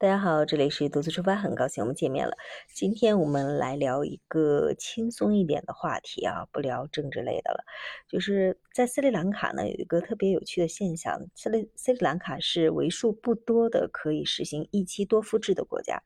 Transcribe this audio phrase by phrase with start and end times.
[0.00, 2.36] 大家好，这里是独自出发，很高兴我们见面了。
[2.72, 7.64] 今天我们来聊一个轻松一点的话题啊，不聊政治类的了。
[8.08, 16.00] 就是在斯里兰卡呢，有一个特别有趣的现象，斯里斯里兰卡是为数不多的可以实行一妻多夫制的国家。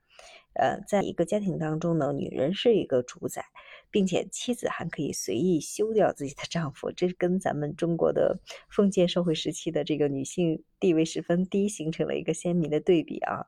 [0.55, 3.45] 呃，在一个家庭当中呢，女人是一个主宰，
[3.91, 13.47] 并且妻子还可以随意休掉自己的丈夫，这跟咱们中国的封建社会时期的这个女性地位十分低形成了一个鲜明的对比啊。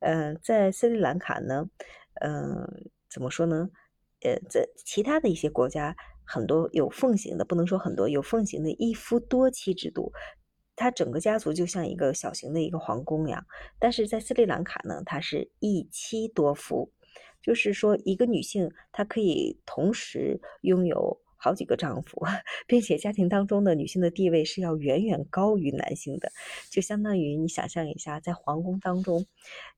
[0.00, 1.68] 呃，在斯里兰卡呢，
[2.20, 3.70] 嗯，怎么说呢？
[4.20, 10.12] 呃，在其他的一些国家，很多有奉行的，不能说很多有奉行的一夫多妻制度。
[10.76, 13.46] 他整个家族就像一个小型的一个皇宫一样，
[13.78, 16.90] 但是在斯里兰卡呢，它是一妻多夫，
[17.40, 22.20] 就是说一个女性她可以同时拥有好几个丈夫，
[22.66, 26.32] 并且家庭当中的女性的地位是要远远高于男性的，
[26.70, 29.26] 就相当于你想象一下，在皇宫当中，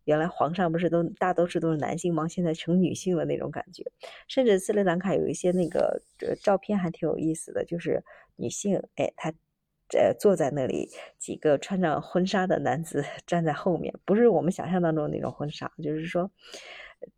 [0.04, 2.26] 原来皇上不是都大多数都是男性吗？
[2.28, 3.84] 现在成女性了那种感觉，
[4.28, 6.00] 甚至斯里兰卡有一些那个
[6.42, 8.02] 照片还挺有意思的，就是
[8.36, 9.34] 女性，哎，她。
[9.92, 16.28] 呃，坐在那里，几个穿着婚纱的男子 站在后面，不是我们想象当中那种婚纱，就是说，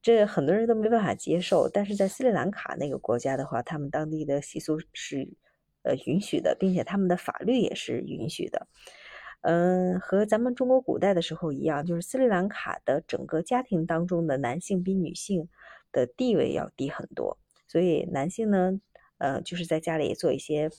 [0.02, 1.66] 这很多人都没办法接受。
[1.66, 5.26] 但是在斯里兰卡那个国家的话，他们当地的习俗是
[5.82, 8.66] 呃允许的，并且他们的法律也是允许的。
[9.40, 15.48] 嗯，和咱们中国古代的时候一样，就是斯里兰卡的整个家庭当中的男性比女性
[15.90, 18.78] 的地位要低很多，所以男性呢，
[19.16, 20.70] 呃，就是在家里做一些。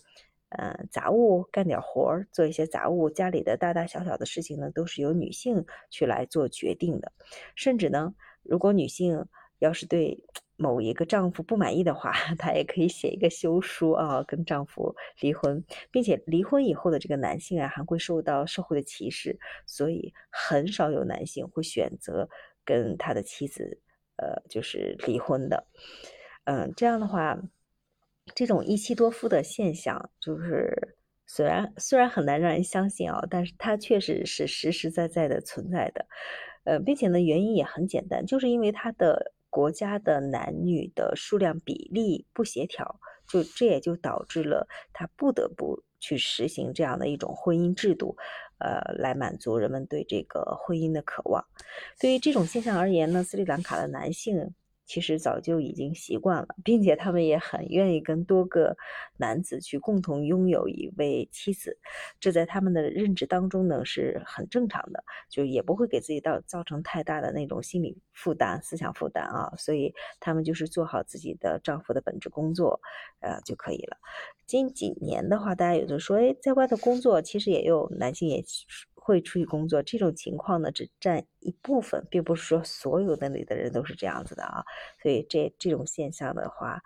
[0.50, 7.12] 呃，杂物干点活儿，做一些杂物，家里的大大小小的事情呢，都是由女性去来做决定的。
[7.56, 9.26] 甚至呢，如果女性
[9.60, 10.24] 要是对
[10.56, 22.28] 某一个丈夫不满意的话， 她也可以写一个休书啊，跟丈夫离婚，并且离婚以后的这个男性啊，还会受到社会的歧视，所以很少有男性会选择
[22.66, 23.80] 跟他的妻子，
[24.16, 25.68] 呃，就是离婚的。
[26.46, 27.40] 嗯，这样的话。
[28.36, 30.96] 这种一妻多夫的现象，就是
[31.26, 36.06] 虽然虽然很难让人相信啊，但是它确实是实实在在的存在的，
[36.64, 48.16] 呃，并且呢，原因也很简单，就是因为他的国家的男女的数量比例不协调，就这也就导致了他不得不去实行这样的一种婚姻制度，
[48.60, 51.44] 呃，来满足人们对这个婚姻的渴望。
[52.00, 54.54] 对于这种现象而言呢，斯里兰卡的男性。
[54.90, 58.76] 其实早就已经习惯了，并且他们也很愿意跟多个
[59.18, 61.78] 男子去共同拥有一位妻子，
[62.20, 69.54] 这在他们的认知当中呢是很正常的，就也不会给自己造造成太大的那种心理负担、思想负担啊。
[69.58, 72.82] 所以他们就是做好自己的丈夫的本职工作，
[73.20, 73.96] 呃就可以了。
[74.48, 78.44] 近几年的话，大家有的说，哎，在外头工作，其实也有男性也。
[79.10, 84.64] 会出去工作这种情况呢，只占一部分，并不是说所有的里的人都是这样子的啊。
[85.02, 86.80] 所以这这种现象的话，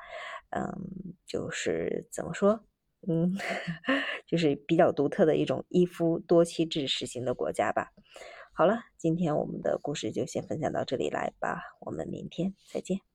[0.52, 2.64] 嗯，就是怎么说，
[3.08, 3.38] 嗯，
[4.26, 7.92] 就是比较独特的一种一夫多妻制实行的国家吧。
[8.54, 13.13] 好了，今天我们的故事就先分享到这里来吧，我们明天再见。